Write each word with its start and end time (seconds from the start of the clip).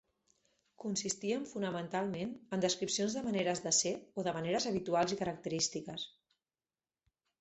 Consistien 0.83 1.43
fonamentalment 1.49 2.33
en 2.57 2.65
descripcions 2.65 3.17
de 3.19 3.23
maneres 3.27 3.61
de 3.69 3.75
ser 3.83 3.91
o 4.23 4.27
de 4.29 4.35
maneres 4.39 4.67
habituals 4.73 5.15
i 5.17 5.19
característiques. 5.21 6.09